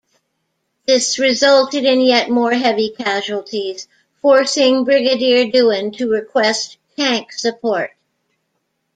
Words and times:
This 0.87 1.19
resulted 1.19 1.85
in 1.85 2.01
yet 2.01 2.27
more 2.31 2.53
heavy 2.53 2.89
casualties, 2.89 3.87
forcing 4.19 4.83
Brigadier 4.83 5.51
Dewan 5.51 5.91
to 5.91 6.09
request 6.09 6.79
tank 6.97 7.31
support. 7.31 7.91